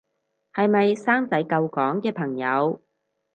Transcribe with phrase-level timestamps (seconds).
[0.55, 2.81] 係咪生仔救港嘅朋友